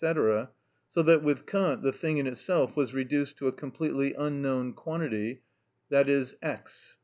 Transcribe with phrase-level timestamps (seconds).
[0.01, 5.43] —so that with Kant the thing in itself was reduced to a completely unknown quantity
[5.91, 5.91] =
[6.41, 6.97] x.